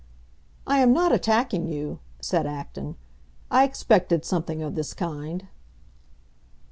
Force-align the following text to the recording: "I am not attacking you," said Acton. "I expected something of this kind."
"I 0.65 0.79
am 0.79 0.91
not 0.93 1.11
attacking 1.11 1.67
you," 1.67 1.99
said 2.19 2.47
Acton. 2.47 2.95
"I 3.51 3.65
expected 3.65 4.25
something 4.25 4.63
of 4.63 4.73
this 4.73 4.95
kind." 4.95 5.47